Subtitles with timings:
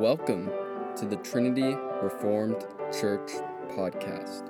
[0.00, 0.50] Welcome
[0.96, 3.32] to the Trinity Reformed Church
[3.68, 4.46] podcast.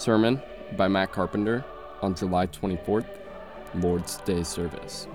[0.00, 0.40] Sermon
[0.78, 1.62] by Matt Carpenter
[2.00, 3.04] on July 24th,
[3.74, 5.06] Lord's Day service.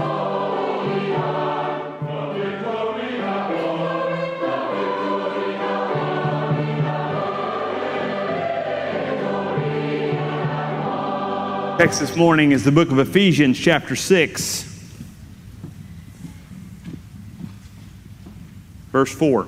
[11.79, 14.63] Text this morning is the book of Ephesians, chapter 6,
[18.91, 19.47] verse 4.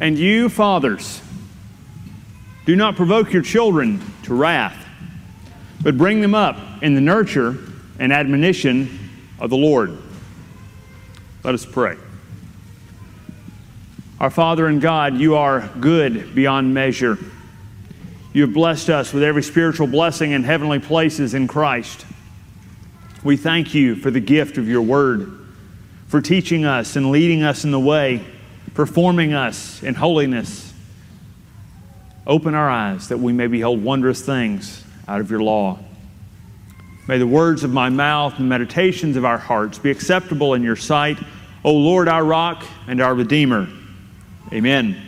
[0.00, 1.20] And you, fathers,
[2.64, 4.86] do not provoke your children to wrath,
[5.82, 7.58] but bring them up in the nurture
[7.98, 9.94] and admonition of the Lord.
[11.44, 11.98] Let us pray.
[14.20, 17.16] Our Father and God, you are good beyond measure.
[18.34, 22.04] You have blessed us with every spiritual blessing in heavenly places in Christ.
[23.24, 25.32] We thank you for the gift of your word,
[26.06, 28.22] for teaching us and leading us in the way,
[28.74, 30.74] performing us in holiness.
[32.26, 35.78] Open our eyes that we may behold wondrous things out of your law.
[37.08, 40.76] May the words of my mouth and meditations of our hearts be acceptable in your
[40.76, 41.16] sight,
[41.64, 43.66] O Lord, our rock and our Redeemer.
[44.52, 45.00] Amen.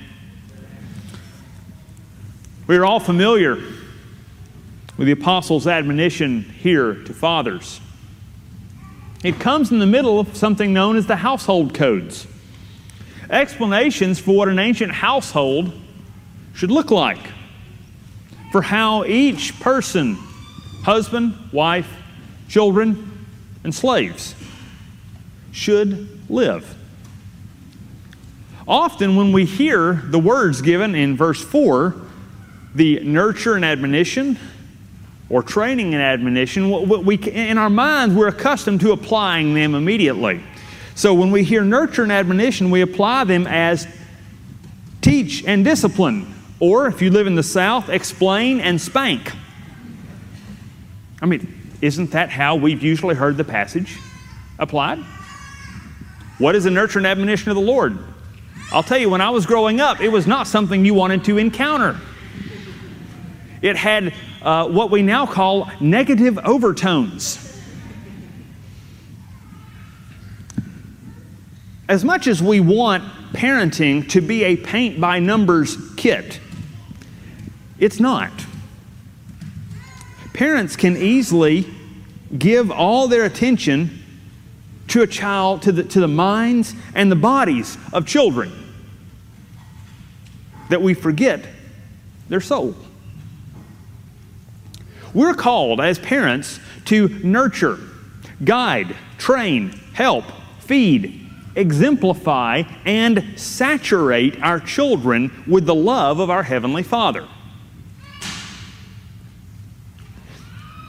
[2.68, 3.56] We are all familiar
[4.96, 7.80] with the apostles' admonition here to fathers.
[9.24, 12.28] It comes in the middle of something known as the household codes
[13.30, 15.72] explanations for what an ancient household
[16.54, 17.26] should look like,
[18.52, 20.14] for how each person,
[20.84, 21.90] husband, wife,
[22.48, 23.26] children,
[23.64, 24.36] and slaves,
[25.50, 26.76] should live.
[28.66, 31.94] Often, when we hear the words given in verse 4,
[32.74, 34.38] the nurture and admonition,
[35.28, 36.70] or training and admonition,
[37.04, 40.42] we, in our minds, we're accustomed to applying them immediately.
[40.94, 43.88] So when we hear nurture and admonition, we apply them as
[45.00, 49.32] teach and discipline, or if you live in the South, explain and spank.
[51.20, 53.98] I mean, isn't that how we've usually heard the passage
[54.58, 54.98] applied?
[56.38, 57.98] What is the nurture and admonition of the Lord?
[58.72, 61.36] I'll tell you, when I was growing up, it was not something you wanted to
[61.36, 62.00] encounter.
[63.60, 67.38] It had uh, what we now call negative overtones.
[71.86, 76.40] As much as we want parenting to be a paint by numbers kit,
[77.78, 78.32] it's not.
[80.32, 81.66] Parents can easily
[82.38, 84.02] give all their attention
[84.88, 88.61] to a child, to the, to the minds and the bodies of children
[90.70, 91.44] that we forget
[92.28, 92.74] their soul.
[95.14, 97.78] We're called as parents to nurture,
[98.44, 100.24] guide, train, help,
[100.60, 107.28] feed, exemplify, and saturate our children with the love of our Heavenly Father.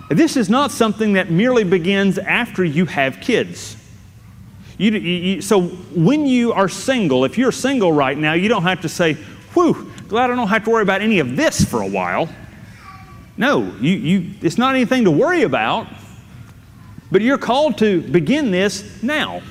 [0.09, 3.77] This is not something that merely begins after you have kids.
[4.77, 8.81] You, you, so when you are single, if you're single right now, you don't have
[8.81, 9.17] to say,
[9.53, 12.29] whew, glad I don't have to worry about any of this for a while.
[13.37, 15.87] No, you, you, it's not anything to worry about,
[17.11, 19.41] but you're called to begin this now.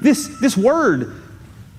[0.00, 1.22] This, this word,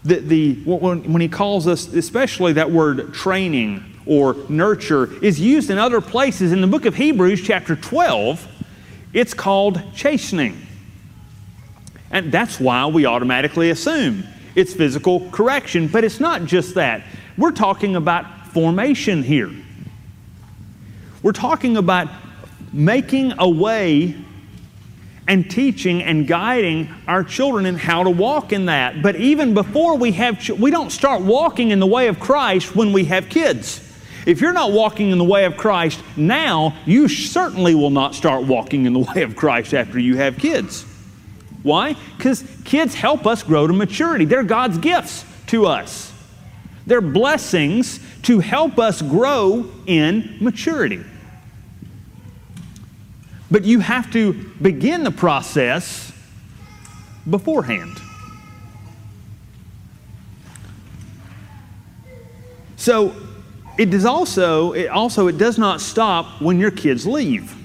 [0.03, 5.69] the, the, when, when he calls us, especially that word training or nurture, is used
[5.69, 6.51] in other places.
[6.51, 8.47] In the book of Hebrews, chapter 12,
[9.13, 10.65] it's called chastening.
[12.11, 14.25] And that's why we automatically assume
[14.55, 15.87] it's physical correction.
[15.87, 17.03] But it's not just that.
[17.37, 19.51] We're talking about formation here.
[21.21, 22.09] We're talking about
[22.71, 24.15] making a way
[25.27, 29.01] and teaching and guiding our children in how to walk in that.
[29.01, 32.91] But even before we have, we don't start walking in the way of Christ when
[32.91, 33.79] we have kids.
[34.25, 38.43] If you're not walking in the way of Christ now, you certainly will not start
[38.43, 40.85] walking in the way of Christ after you have kids.
[41.63, 41.95] Why?
[42.17, 44.25] Because kids help us grow to maturity.
[44.25, 46.13] They're God's gifts to us.
[46.85, 51.03] They're blessings to help us grow in maturity.
[53.49, 56.11] But you have to begin the process
[57.29, 57.97] beforehand.
[62.75, 63.15] So
[63.77, 67.55] it does also it also it does not stop when your kids leave.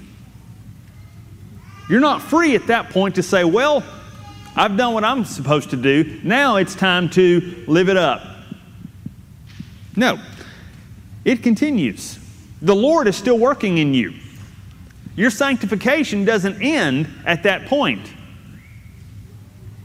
[1.89, 3.83] You're not free at that point to say, well,
[4.55, 6.19] I've done what I'm supposed to do.
[6.23, 8.21] Now it's time to live it up.
[9.95, 10.19] No,
[11.25, 12.19] it continues.
[12.61, 14.13] The Lord is still working in you.
[15.15, 18.13] Your sanctification doesn't end at that point,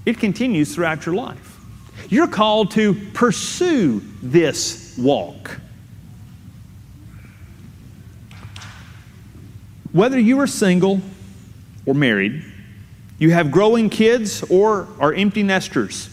[0.04, 1.58] it continues throughout your life.
[2.10, 5.58] You're called to pursue this walk.
[9.92, 11.00] Whether you are single
[11.86, 12.44] or married,
[13.18, 16.08] you have growing kids or are empty nesters,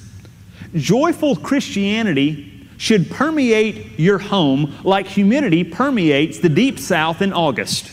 [0.75, 7.91] joyful Christianity should permeate your home like humidity permeates the deep south in August.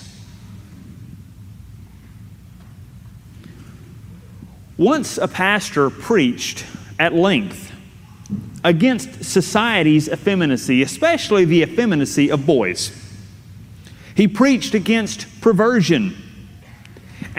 [4.79, 6.65] Once a pastor preached
[6.99, 7.73] at length
[8.65, 12.93] against society's effeminacy, especially the effeminacy of boys.
[14.15, 16.17] He preached against perversion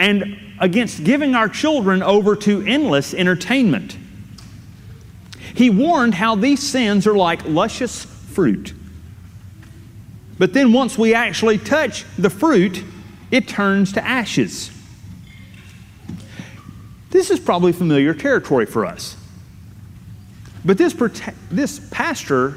[0.00, 3.96] and against giving our children over to endless entertainment.
[5.54, 8.72] He warned how these sins are like luscious fruit.
[10.38, 12.82] But then once we actually touch the fruit,
[13.30, 14.70] it turns to ashes.
[17.10, 19.16] This is probably familiar territory for us.
[20.64, 20.94] But this,
[21.50, 22.56] this pastor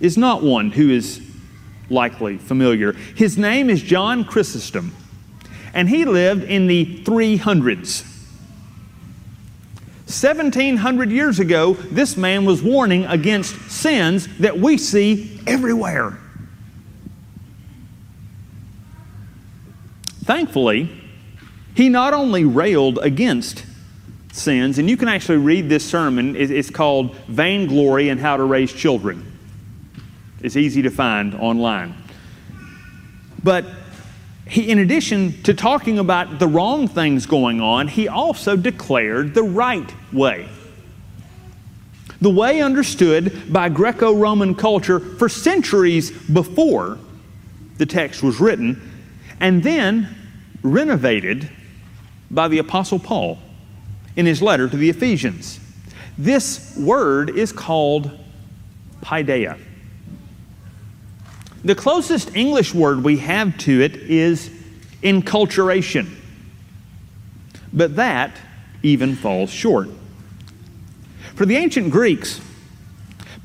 [0.00, 1.20] is not one who is
[1.90, 2.92] likely familiar.
[2.92, 4.92] His name is John Chrysostom,
[5.72, 8.04] and he lived in the 300s.
[10.06, 16.18] 1700 years ago, this man was warning against sins that we see everywhere.
[20.24, 20.90] Thankfully,
[21.74, 23.64] he not only railed against
[24.32, 24.78] sins.
[24.78, 26.34] And you can actually read this sermon.
[26.36, 29.30] It's called Vainglory and How to Raise Children.
[30.40, 31.94] It's easy to find online.
[33.44, 33.64] But
[34.52, 39.42] he, in addition to talking about the wrong things going on, he also declared the
[39.42, 40.46] right way.
[42.20, 46.98] The way understood by Greco Roman culture for centuries before
[47.78, 48.78] the text was written,
[49.40, 50.14] and then
[50.60, 51.48] renovated
[52.30, 53.38] by the Apostle Paul
[54.16, 55.60] in his letter to the Ephesians.
[56.18, 58.10] This word is called
[59.00, 59.58] paideia.
[61.64, 64.50] The closest English word we have to it is
[65.02, 66.08] enculturation,
[67.72, 68.36] but that
[68.82, 69.88] even falls short.
[71.34, 72.40] For the ancient Greeks,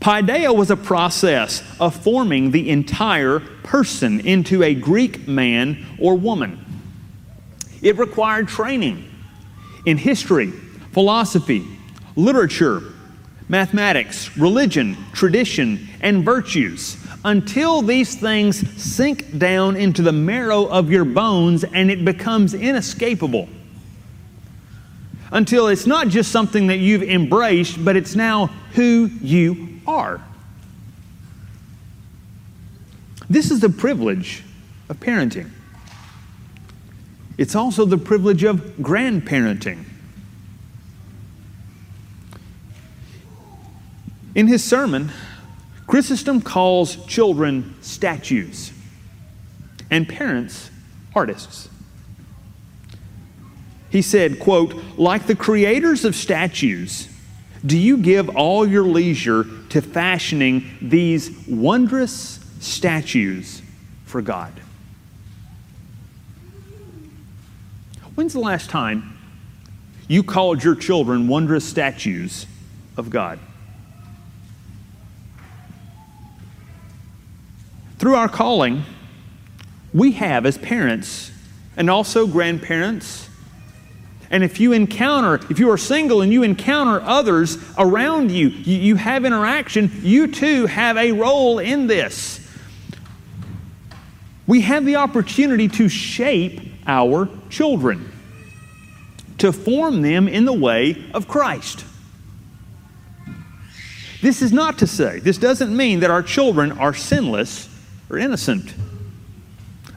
[0.01, 6.63] paideia was a process of forming the entire person into a Greek man or woman.
[7.81, 9.09] It required training
[9.85, 10.51] in history,
[10.91, 11.65] philosophy,
[12.15, 12.81] literature,
[13.47, 21.05] mathematics, religion, tradition, and virtues until these things sink down into the marrow of your
[21.05, 23.49] bones and it becomes inescapable.
[25.31, 30.21] Until it's not just something that you've embraced, but it's now who you are.
[33.29, 34.43] This is the privilege
[34.87, 35.49] of parenting.
[37.37, 39.83] It's also the privilege of grandparenting.
[44.33, 45.11] In his sermon,
[45.87, 48.73] Chrysostom calls children statues
[49.89, 50.69] and parents
[51.15, 51.69] artists.
[53.89, 57.07] He said, quote, like the creators of statues,
[57.65, 63.61] do you give all your leisure to fashioning these wondrous statues
[64.05, 64.53] for God?
[68.15, 69.17] When's the last time
[70.07, 72.45] you called your children wondrous statues
[72.97, 73.39] of God?
[78.07, 78.85] Through our calling,
[79.93, 81.29] we have as parents
[81.75, 83.27] and also grandparents.
[84.31, 88.77] And if you encounter, if you are single and you encounter others around you, you,
[88.77, 92.39] you have interaction, you too have a role in this.
[94.47, 98.09] We have the opportunity to shape our children,
[99.39, 101.83] to form them in the way of Christ.
[104.21, 107.67] This is not to say, this doesn't mean that our children are sinless
[108.09, 108.73] or innocent.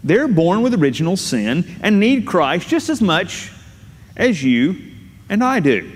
[0.03, 3.53] They're born with original sin and need Christ just as much
[4.17, 4.81] as you
[5.29, 5.93] and I do.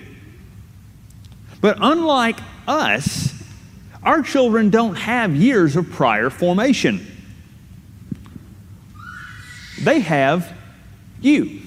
[1.60, 3.32] But unlike us,
[4.02, 7.06] our children don't have years of prior formation.
[9.80, 10.52] They have
[11.20, 11.62] you.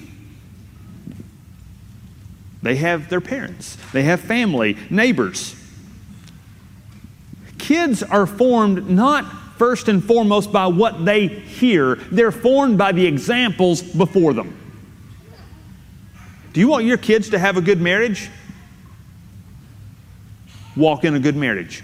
[2.62, 5.54] They have their parents, they have family, neighbors.
[7.58, 9.24] Kids are formed not
[9.58, 14.56] first and foremost by what they hear, they're formed by the examples before them.
[16.52, 18.30] Do you want your kids to have a good marriage?
[20.76, 21.82] Walk in a good marriage.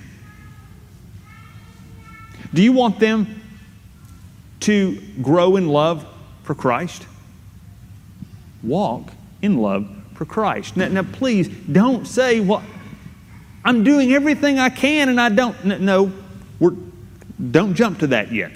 [2.52, 3.42] Do you want them
[4.60, 6.06] to grow in love
[6.44, 7.06] for Christ?
[8.62, 9.10] Walk
[9.42, 10.76] in love for Christ.
[10.76, 12.62] Now, now please don't say, well,
[13.64, 15.80] I'm doing everything I can and I don't.
[15.80, 16.12] No,
[16.60, 16.74] we're,
[17.50, 18.52] don't jump to that yet.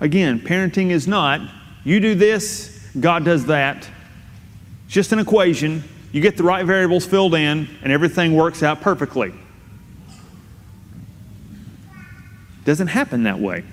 [0.00, 1.40] Again, parenting is not,
[1.84, 3.88] you do this, God does that.
[4.84, 5.82] It's just an equation.
[6.12, 9.32] You get the right variables filled in, and everything works out perfectly.
[12.64, 13.64] Doesn't happen that way.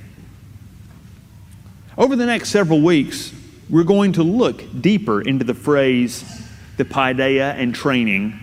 [1.97, 3.33] Over the next several weeks,
[3.69, 6.23] we're going to look deeper into the phrase,
[6.77, 8.39] the paideia and training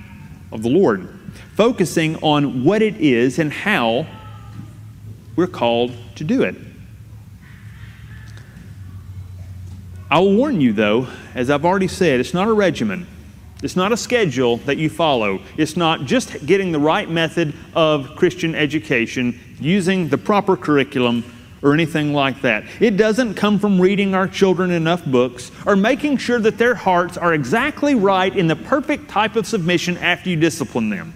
[0.51, 1.09] of the Lord,
[1.55, 4.07] focusing on what it is and how
[5.37, 6.55] we're called to do it.
[10.11, 13.07] I will warn you, though, as I've already said, it's not a regimen.
[13.63, 15.41] It's not a schedule that you follow.
[15.57, 21.25] It's not just getting the right method of Christian education, using the proper curriculum,
[21.63, 22.65] or anything like that.
[22.81, 27.17] It doesn't come from reading our children enough books or making sure that their hearts
[27.17, 31.15] are exactly right in the perfect type of submission after you discipline them.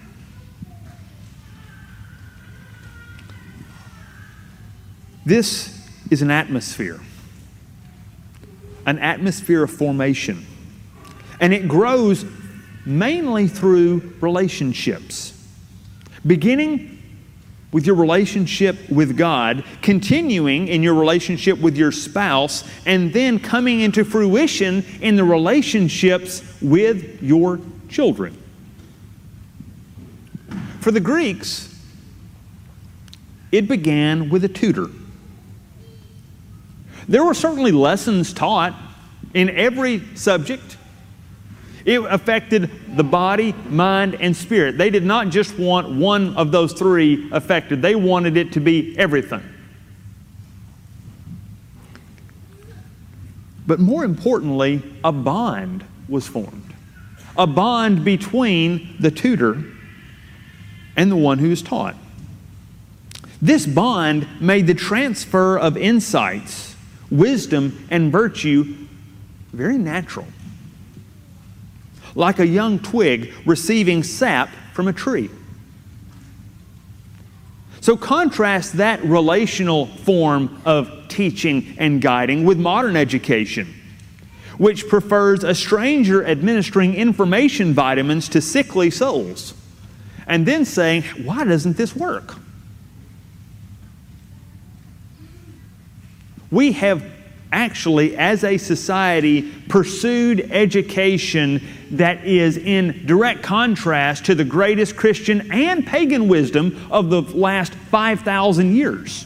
[5.27, 5.77] This
[6.09, 7.01] is an atmosphere
[8.85, 10.45] an atmosphere of formation.
[11.41, 12.25] And it grows
[12.85, 15.33] mainly through relationships.
[16.25, 17.03] Beginning
[17.73, 23.81] with your relationship with God, continuing in your relationship with your spouse, and then coming
[23.81, 28.41] into fruition in the relationships with your children.
[30.79, 31.77] For the Greeks,
[33.51, 34.87] it began with a tutor.
[37.07, 38.75] There were certainly lessons taught
[39.33, 40.77] in every subject.
[41.85, 44.77] It affected the body, mind, and spirit.
[44.77, 48.97] They did not just want one of those three affected, they wanted it to be
[48.97, 49.43] everything.
[53.65, 56.73] But more importantly, a bond was formed.
[57.37, 59.63] A bond between the tutor
[60.95, 61.95] and the one who is taught.
[63.41, 66.76] This bond made the transfer of insights
[67.09, 68.87] wisdom, and virtue
[69.53, 70.27] very natural.
[72.15, 75.29] Like a young twig receiving sap from a tree.
[77.81, 83.73] So, contrast that relational form of teaching and guiding with modern education,
[84.57, 89.53] which prefers a stranger administering information vitamins to sickly souls
[90.27, 92.35] and then saying, Why doesn't this work?
[96.51, 97.03] We have
[97.51, 101.61] actually, as a society, pursued education
[101.91, 107.73] that is in direct contrast to the greatest Christian and pagan wisdom of the last
[107.73, 109.25] 5,000 years.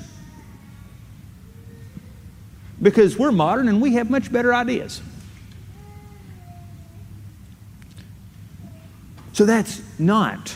[2.82, 5.02] Because we're modern and we have much better ideas.
[9.34, 10.56] So that's not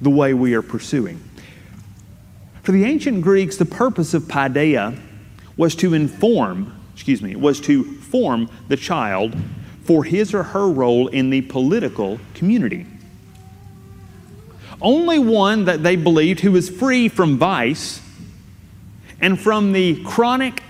[0.00, 1.20] the way we are pursuing.
[2.62, 4.98] For the ancient Greeks, the purpose of paideia
[5.56, 9.36] was to inform, excuse me, was to form the child
[9.84, 12.86] for his or her role in the political community.
[14.80, 18.00] Only one that they believed who was free from vice
[19.20, 20.62] and from the chronic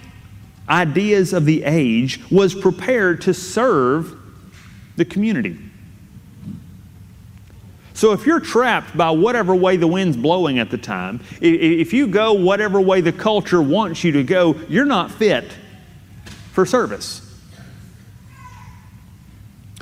[0.69, 4.17] ideas of the age was prepared to serve
[4.97, 5.59] the community.
[7.94, 12.06] So if you're trapped by whatever way the wind's blowing at the time, if you
[12.06, 15.52] go whatever way the culture wants you to go, you're not fit
[16.52, 17.20] for service.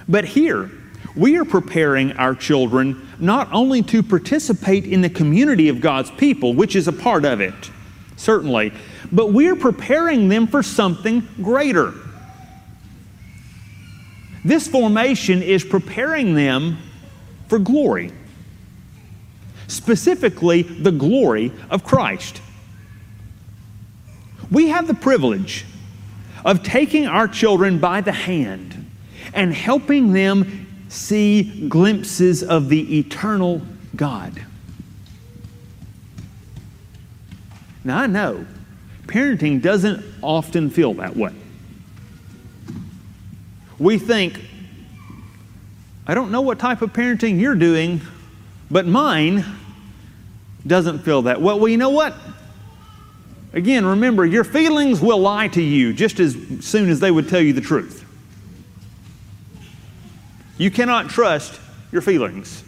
[0.09, 0.71] But here,
[1.15, 6.55] we are preparing our children not only to participate in the community of God's people,
[6.55, 7.55] which is a part of it,
[8.17, 8.73] certainly,
[9.13, 11.95] but we're preparing them for something greater.
[14.45, 16.79] This formation is preparing them
[17.51, 18.13] for glory,
[19.67, 22.41] specifically the glory of Christ.
[24.51, 25.67] We have the privilege
[26.45, 28.91] of taking our children by the hand
[29.35, 33.63] and helping them see glimpses of the eternal
[33.97, 34.45] God.
[37.83, 38.47] Now, I know
[39.07, 41.35] parenting doesn't often feel that way.
[43.79, 44.41] We think,
[46.11, 48.01] I don't know what type of parenting you're doing,
[48.69, 49.45] but mine
[50.67, 51.41] doesn't feel that.
[51.41, 52.17] Well, well, you know what?
[53.53, 57.41] Again, remember, your feelings will lie to you just as soon as they would tell
[57.41, 58.05] you the truth.
[60.59, 61.61] You cannot trust
[61.93, 62.65] your feelings.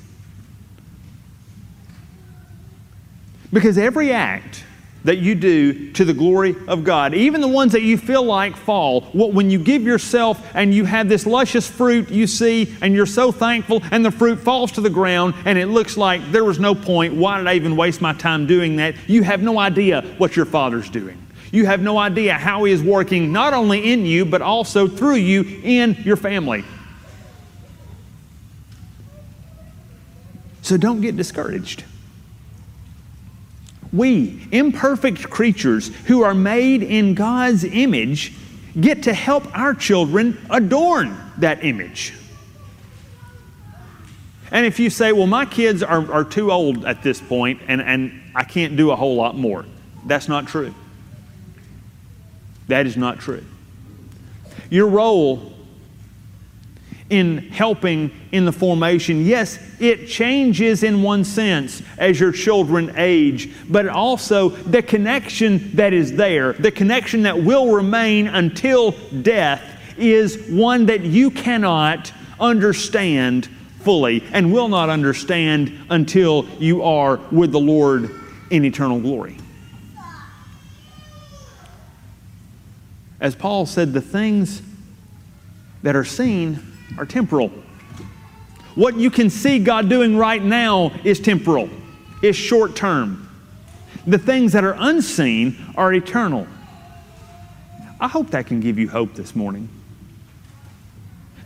[3.52, 4.62] Because every act
[5.04, 8.56] that you do to the glory of God, even the ones that you feel like
[8.56, 12.94] fall, what, when you give yourself and you have this luscious fruit you see and
[12.94, 16.44] you're so thankful and the fruit falls to the ground and it looks like there
[16.44, 18.94] was no point, why did I even waste my time doing that?
[19.06, 21.18] You have no idea what your Father's doing.
[21.50, 25.16] You have no idea how He is working not only in you, but also through
[25.16, 26.64] you in your family.
[30.62, 31.84] So don't get discouraged.
[33.92, 38.32] We, imperfect creatures who are made in God's image,
[38.80, 42.14] get to help our children adorn that image.
[44.50, 47.80] And if you say, well, my kids are, are too old at this point and,
[47.80, 49.64] and I can't do a whole lot more,
[50.06, 50.74] that's not true.
[52.68, 53.44] That is not true.
[54.70, 55.52] Your role
[57.10, 59.24] in helping in the formation.
[59.24, 65.92] Yes, it changes in one sense as your children age, but also the connection that
[65.92, 69.60] is there, the connection that will remain until death,
[69.98, 73.48] is one that you cannot understand
[73.80, 78.10] fully and will not understand until you are with the Lord
[78.50, 79.36] in eternal glory.
[83.20, 84.62] As Paul said, the things
[85.82, 86.60] that are seen
[86.98, 87.52] are temporal.
[88.74, 91.68] What you can see God doing right now is temporal,
[92.22, 93.28] is short term.
[94.06, 96.46] The things that are unseen are eternal.
[98.00, 99.68] I hope that can give you hope this morning.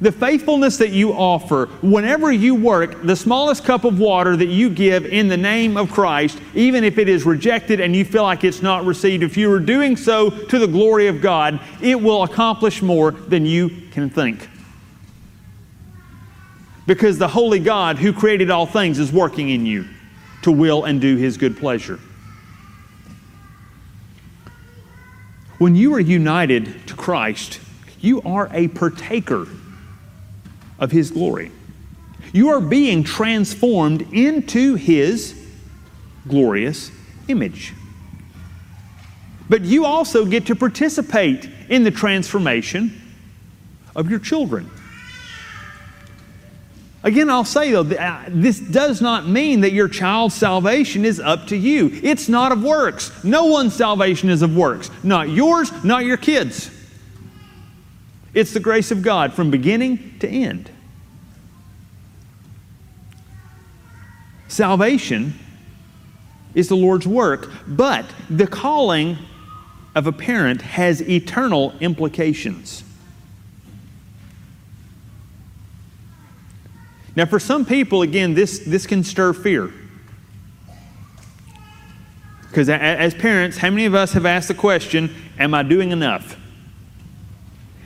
[0.00, 4.68] The faithfulness that you offer whenever you work, the smallest cup of water that you
[4.68, 8.44] give in the name of Christ, even if it is rejected and you feel like
[8.44, 12.22] it's not received, if you are doing so to the glory of God, it will
[12.24, 14.48] accomplish more than you can think
[16.86, 19.86] because the holy God who created all things is working in you
[20.42, 21.98] to will and do his good pleasure.
[25.58, 27.60] When you are united to Christ,
[28.00, 29.48] you are a partaker
[30.78, 31.50] of his glory.
[32.32, 35.34] You are being transformed into his
[36.28, 36.90] glorious
[37.28, 37.72] image.
[39.48, 43.00] But you also get to participate in the transformation
[43.94, 44.70] of your children.
[47.02, 51.46] Again, I'll say though, uh, this does not mean that your child's salvation is up
[51.48, 51.90] to you.
[52.02, 53.12] It's not of works.
[53.22, 54.90] No one's salvation is of works.
[55.02, 56.70] Not yours, not your kids.
[58.34, 60.70] It's the grace of God from beginning to end.
[64.48, 65.34] Salvation
[66.54, 69.18] is the Lord's work, but the calling
[69.94, 72.82] of a parent has eternal implications.
[77.16, 79.72] Now, for some people, again, this, this can stir fear.
[82.42, 86.38] Because as parents, how many of us have asked the question, Am I doing enough?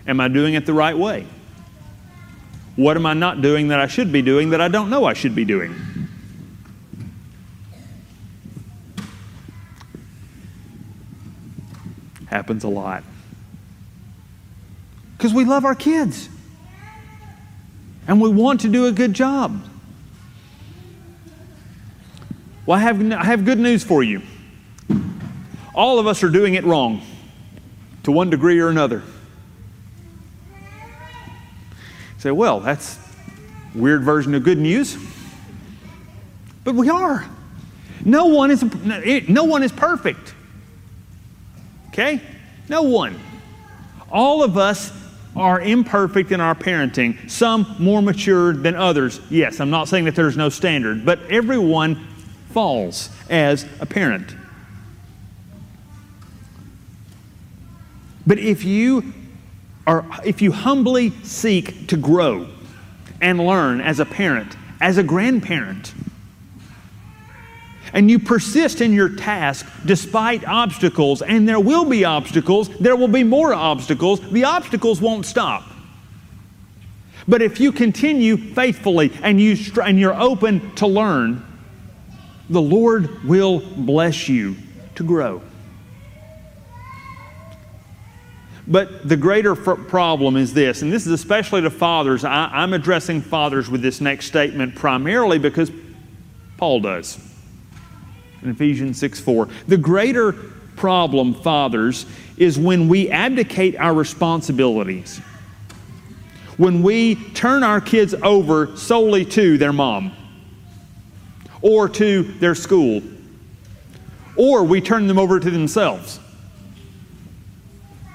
[0.06, 1.26] Am I doing it the right way?
[2.76, 5.12] What am I not doing that I should be doing that I don't know I
[5.12, 5.74] should be doing?
[12.26, 13.02] Happens a lot.
[15.16, 16.28] Because we love our kids
[18.10, 19.62] and we want to do a good job.
[22.66, 24.20] Well, I have, I have good news for you.
[25.76, 27.02] All of us are doing it wrong
[28.02, 29.04] to one degree or another.
[30.56, 32.98] You say, well, that's
[33.76, 34.96] weird version of good news.
[36.64, 37.24] But we are.
[38.04, 38.64] No one is,
[39.28, 40.34] no one is perfect.
[41.90, 42.20] Okay?
[42.68, 43.20] No one.
[44.10, 44.99] All of us
[45.36, 49.20] are imperfect in our parenting, some more mature than others.
[49.30, 52.06] Yes, I'm not saying that there's no standard, but everyone
[52.50, 54.34] falls as a parent.
[58.26, 59.12] But if you
[59.86, 62.46] are if you humbly seek to grow
[63.20, 65.94] and learn as a parent, as a grandparent,
[67.92, 73.08] and you persist in your task despite obstacles, and there will be obstacles, there will
[73.08, 75.64] be more obstacles, the obstacles won't stop.
[77.28, 81.46] But if you continue faithfully and, you, and you're open to learn,
[82.48, 84.56] the Lord will bless you
[84.96, 85.42] to grow.
[88.66, 92.24] But the greater problem is this, and this is especially to fathers.
[92.24, 95.72] I, am addressing fathers with this next statement primarily because
[96.56, 97.29] Paul does
[98.42, 99.48] in Ephesians 6 4.
[99.68, 100.32] The greater
[100.76, 105.18] problem, fathers, is when we abdicate our responsibilities,
[106.56, 110.12] when we turn our kids over solely to their mom
[111.62, 113.02] or to their school
[114.36, 116.18] or we turn them over to themselves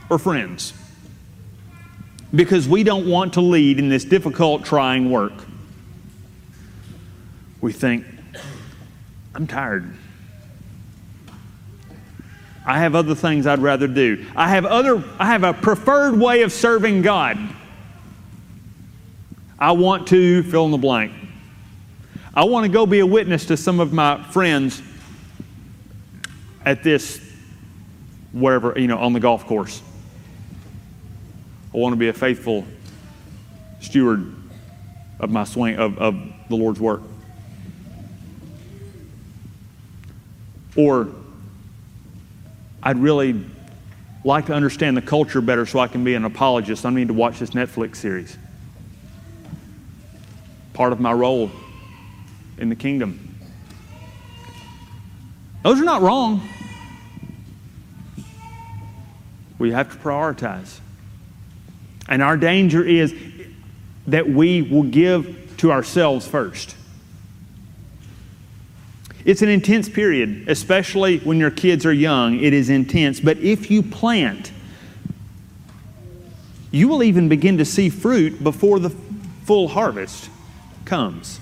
[0.09, 0.73] or friends
[2.33, 5.33] because we don't want to lead in this difficult, trying work.
[7.61, 8.05] We think,
[9.33, 9.95] I'm tired.
[12.65, 14.25] I have other things I'd rather do.
[14.35, 17.37] I have other I have a preferred way of serving God.
[19.59, 21.13] I want to fill in the blank.
[22.33, 24.81] I want to go be a witness to some of my friends
[26.65, 27.21] at this
[28.33, 29.81] wherever, you know, on the golf course.
[31.73, 32.65] I want to be a faithful
[33.79, 34.35] steward
[35.19, 37.01] of my swing of, of the Lord's work.
[40.75, 41.09] Or
[42.85, 43.43] I'd really
[44.23, 46.85] like to understand the culture better so I can be an apologist.
[46.85, 48.37] I need to watch this Netflix series.
[50.73, 51.49] Part of my role
[52.59, 53.35] in the kingdom.
[55.63, 56.47] Those are not wrong.
[59.57, 60.79] We have to prioritize.
[62.07, 63.15] And our danger is
[64.05, 66.75] that we will give to ourselves first.
[69.25, 72.39] It's an intense period, especially when your kids are young.
[72.39, 73.19] It is intense.
[73.19, 74.51] But if you plant,
[76.69, 78.91] you will even begin to see fruit before the
[79.45, 80.29] full harvest
[80.85, 81.39] comes.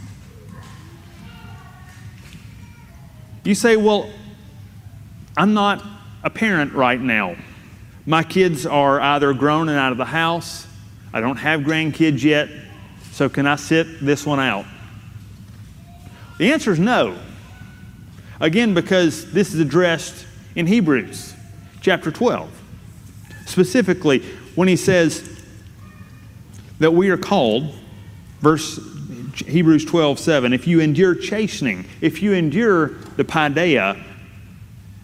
[3.44, 4.10] You say, Well,
[5.36, 5.84] I'm not
[6.24, 7.36] a parent right now.
[8.06, 10.68] My kids are either grown and out of the house.
[11.14, 12.50] I don't have grandkids yet.
[13.12, 14.66] So can I sit this one out?
[16.38, 17.18] The answer is no.
[18.44, 21.34] Again, because this is addressed in Hebrews
[21.80, 22.52] chapter 12.
[23.46, 24.20] Specifically,
[24.56, 25.42] when he says
[26.80, 27.74] that we are called,
[28.42, 28.82] verse
[29.48, 34.04] Hebrews 12, 7, if you endure chastening, if you endure the paideia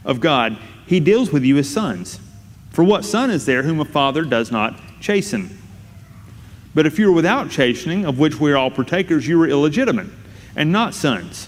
[0.04, 2.20] of God, he deals with you as sons.
[2.72, 5.58] For what son is there whom a father does not chasten?
[6.76, 10.08] But if you are without chastening, of which we are all partakers, you are illegitimate
[10.58, 11.48] and not sons.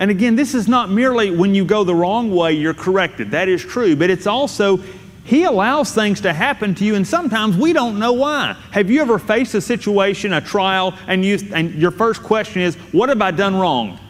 [0.00, 3.30] And again, this is not merely when you go the wrong way, you're corrected.
[3.32, 3.94] That is true.
[3.94, 4.78] But it's also,
[5.24, 8.56] He allows things to happen to you, and sometimes we don't know why.
[8.70, 12.76] Have you ever faced a situation, a trial, and, you, and your first question is,
[12.92, 14.00] What have I done wrong?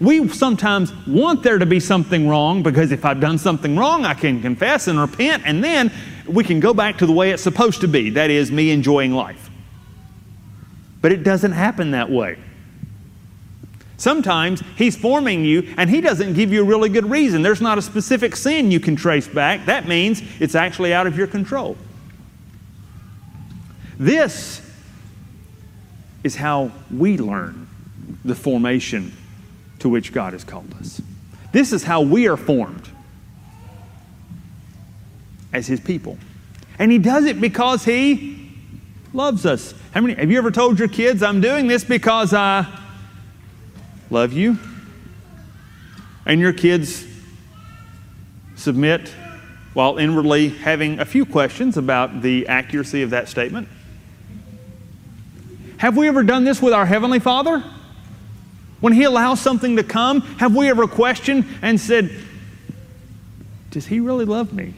[0.00, 4.14] We sometimes want there to be something wrong because if I've done something wrong, I
[4.14, 5.92] can confess and repent, and then
[6.26, 9.12] we can go back to the way it's supposed to be that is, me enjoying
[9.12, 9.50] life.
[11.00, 12.38] But it doesn't happen that way.
[14.02, 17.40] Sometimes He's forming you and He doesn't give you a really good reason.
[17.40, 19.64] There's not a specific sin you can trace back.
[19.66, 21.76] That means it's actually out of your control.
[24.00, 24.60] This
[26.24, 27.68] is how we learn
[28.24, 29.16] the formation
[29.78, 31.00] to which God has called us.
[31.52, 32.88] This is how we are formed
[35.52, 36.18] as His people.
[36.76, 38.50] And He does it because He
[39.12, 39.74] loves us.
[39.92, 42.66] How many have you ever told your kids, I'm doing this because I
[44.12, 44.58] love you?
[46.26, 47.06] And your kids
[48.54, 49.08] submit
[49.72, 53.68] while inwardly having a few questions about the accuracy of that statement?
[55.78, 57.64] Have we ever done this with our Heavenly Father?
[58.80, 62.14] When He allows something to come, have we ever questioned and said,
[63.70, 64.74] Does He really love me?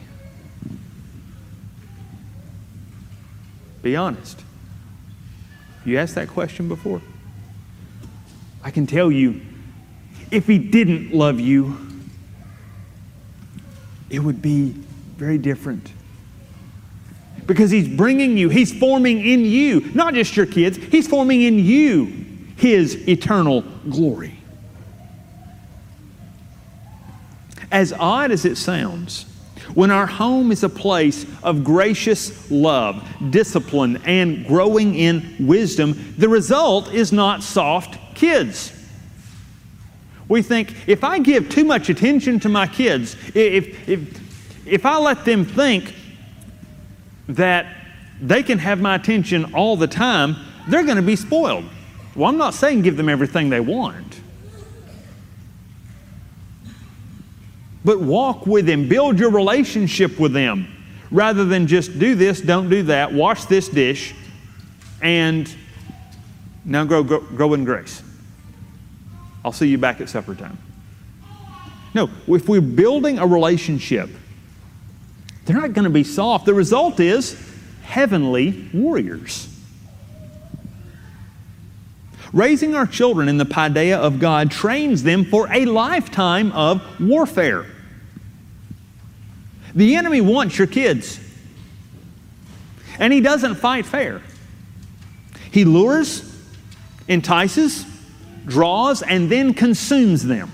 [3.83, 4.41] Be honest.
[5.83, 7.01] You asked that question before?
[8.65, 9.41] I can tell you,
[10.31, 11.77] if he didn't love you,
[14.09, 14.69] it would be
[15.17, 15.93] very different.
[17.45, 21.59] Because he's bringing you, he's forming in you, not just your kids, he's forming in
[21.59, 22.05] you
[22.57, 24.39] his eternal glory.
[27.71, 29.27] As odd as it sounds,
[29.75, 36.29] when our home is a place of gracious love, discipline, and growing in wisdom, the
[36.29, 38.71] result is not soft kids.
[40.27, 44.97] We think if I give too much attention to my kids, if, if, if I
[44.97, 45.93] let them think
[47.27, 47.75] that
[48.21, 50.35] they can have my attention all the time,
[50.67, 51.65] they're going to be spoiled.
[52.15, 54.21] Well, I'm not saying give them everything they want.
[57.83, 60.67] But walk with them, build your relationship with them,
[61.11, 64.15] rather than just do this, don't do that, wash this dish,
[65.03, 65.53] and
[66.65, 68.01] now grow, grow, grow in grace.
[69.43, 70.57] I'll see you back at supper time.
[71.93, 74.09] No, if we're building a relationship,
[75.45, 76.45] they're not going to be soft.
[76.45, 77.39] The result is
[77.83, 79.47] heavenly warriors.
[82.33, 87.65] Raising our children in the paideia of God trains them for a lifetime of warfare.
[89.73, 91.19] The enemy wants your kids,
[92.97, 94.21] and he doesn't fight fair.
[95.51, 96.24] He lures,
[97.07, 97.85] entices,
[98.45, 100.51] draws, and then consumes them.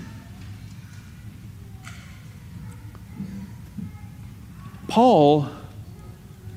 [4.88, 5.48] Paul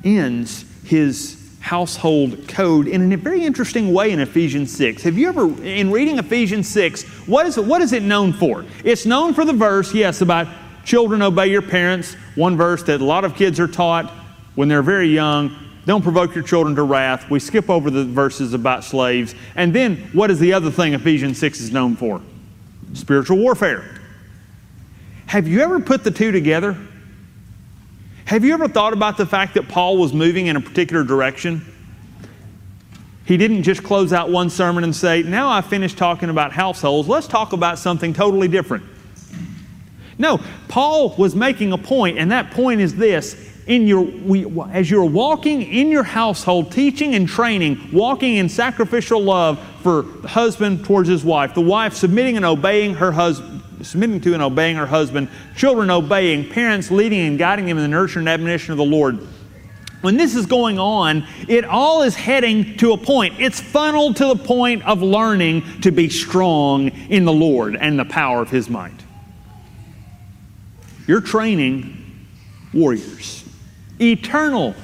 [0.04, 5.02] ends his household code in a very interesting way in Ephesians 6.
[5.02, 8.66] Have you ever, in reading Ephesians 6, what is, it, what is it known for?
[8.84, 10.48] It's known for the verse, yes, about
[10.84, 14.12] children obey your parents, one verse that a lot of kids are taught
[14.54, 15.58] when they're very young.
[15.86, 17.30] Don't provoke your children to wrath.
[17.30, 19.36] We skip over the verses about slaves.
[19.56, 22.22] And then, what is the other thing Ephesians 6 is known for?
[22.94, 24.02] Spiritual warfare.
[25.28, 26.76] Have you ever put the two together?
[28.26, 31.64] Have you ever thought about the fact that Paul was moving in a particular direction?
[33.26, 37.08] He didn't just close out one sermon and say, Now I've finished talking about households,
[37.08, 38.84] let's talk about something totally different.
[40.18, 43.36] No, Paul was making a point, and that point is this.
[43.68, 49.22] In your, we, as you're walking in your household, teaching and training, walking in sacrificial
[49.22, 54.22] love for the husband towards his wife, the wife submitting and obeying her husband, submitting
[54.22, 58.20] to and obeying her husband, children obeying, parents leading and guiding them in the nurture
[58.20, 59.20] and admonition of the Lord.
[60.02, 63.40] When this is going on, it all is heading to a point.
[63.40, 68.06] It's funneled to the point of learning to be strong in the Lord and the
[68.06, 69.04] power of His might.
[71.08, 72.28] You're training
[72.72, 73.45] warriors,
[74.00, 74.76] eternal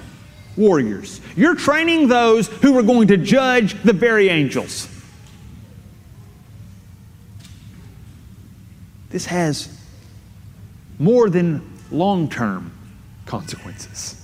[0.58, 1.22] warriors.
[1.36, 4.88] You're training those who are going to judge the very angels.
[9.10, 9.78] This has
[11.00, 12.72] more than long term
[13.26, 14.18] consequences.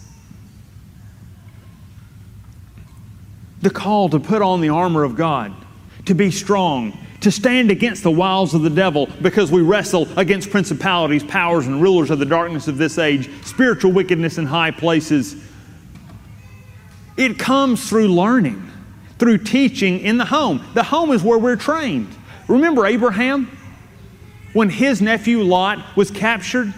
[3.61, 5.53] The call to put on the armor of God,
[6.05, 10.51] to be strong, to stand against the wiles of the devil because we wrestle against
[10.51, 15.35] principalities, powers, and rulers of the darkness of this age, spiritual wickedness in high places.
[17.17, 18.71] It comes through learning,
[19.17, 20.63] through teaching in the home.
[20.75, 22.09] The home is where we're trained.
[22.47, 23.57] Remember Abraham?
[24.57, 26.73] when his nephew Lot was captured,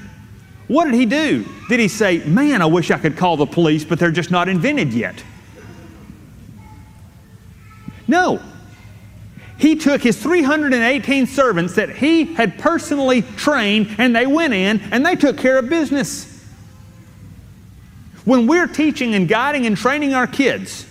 [0.67, 1.45] what did he do?
[1.69, 4.49] Did he say, Man, I wish I could call the police, but they're just not
[4.49, 5.23] invented yet?
[8.05, 8.41] No.
[9.59, 15.05] He took his 318 servants that he had personally trained, and they went in and
[15.05, 16.25] they took care of business.
[18.23, 20.85] When we're teaching and guiding and training our kids,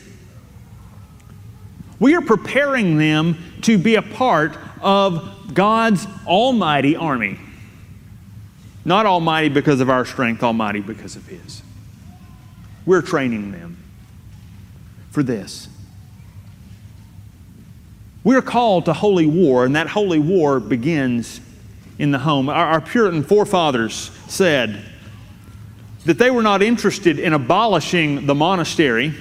[1.98, 7.40] we are preparing them to be a part of God's almighty army.
[8.84, 11.62] Not almighty because of our strength, almighty because of His.
[12.84, 13.82] We're training them
[15.10, 15.68] for this.
[18.24, 21.40] We're called to holy war, and that holy war begins
[21.98, 22.48] in the home.
[22.48, 24.84] Our, our, Puritan forefathers said
[26.04, 29.14] that they were not interested in abolishing the monastery,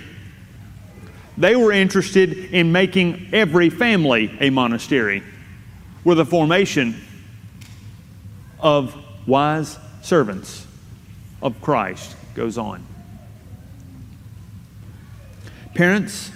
[1.37, 5.23] they were interested in making every family a monastery
[6.03, 6.95] were the formation
[8.59, 8.95] of
[9.27, 10.65] wise servants
[11.41, 12.85] of Christ goes on.
[15.75, 16.31] Parents,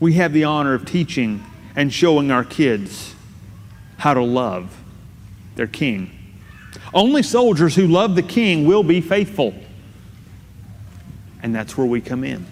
[0.00, 1.44] we have the honor of teaching
[1.76, 3.14] and showing our kids
[3.98, 4.82] how to love
[5.54, 6.10] their king.
[6.92, 9.54] Only soldiers who love the king will be faithful.
[11.42, 12.46] And that's where we come in.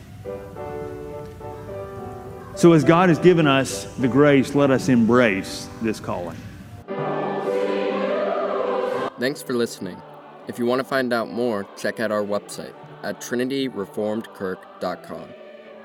[2.54, 6.36] So, as God has given us the grace, let us embrace this calling.
[9.20, 10.00] Thanks for listening.
[10.48, 15.28] If you want to find out more, check out our website at trinityreformedkirk.com.